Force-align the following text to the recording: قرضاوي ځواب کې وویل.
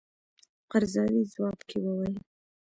قرضاوي 0.71 1.21
ځواب 1.33 1.59
کې 1.69 1.77
وویل. 1.83 2.15